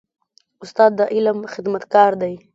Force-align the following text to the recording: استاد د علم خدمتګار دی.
استاد 0.63 0.91
د 0.99 1.01
علم 1.13 1.37
خدمتګار 1.53 2.11
دی. 2.21 2.33